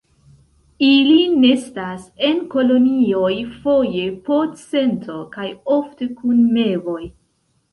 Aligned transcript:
Ili 0.85 1.17
nestas 1.41 2.07
en 2.29 2.39
kolonioj 2.55 3.31
foje 3.67 4.09
po 4.31 4.41
cento, 4.63 5.19
kaj 5.37 5.47
ofte 5.77 6.09
kun 6.17 6.41
mevoj. 6.57 7.01